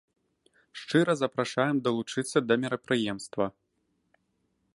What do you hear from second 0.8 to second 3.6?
Шчыра запрашаем далучыцца да мерапрыемства.